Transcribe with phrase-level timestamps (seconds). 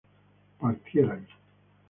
[0.59, 1.29] partierais